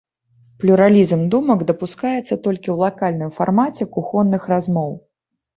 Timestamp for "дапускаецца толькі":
1.71-2.69